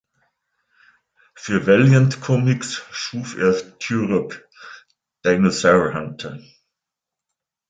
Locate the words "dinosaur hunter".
5.23-6.39